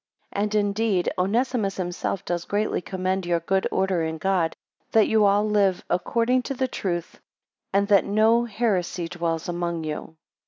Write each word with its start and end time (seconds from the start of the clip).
5 0.33 0.41
And 0.43 0.55
indeed 0.55 1.13
Onesimus 1.15 1.77
himself 1.77 2.25
does 2.25 2.45
greatly 2.45 2.81
commend 2.81 3.23
your 3.27 3.39
good 3.39 3.67
order 3.71 4.01
in 4.03 4.17
God: 4.17 4.55
that 4.93 5.07
you 5.07 5.25
all 5.25 5.47
live 5.47 5.85
according 5.91 6.41
to 6.41 6.55
the 6.55 6.67
truth, 6.67 7.19
and 7.71 7.87
that 7.89 8.03
no 8.05 8.45
heresy 8.45 9.07
dwells 9.07 9.47
among 9.47 9.83
you. 9.83 10.15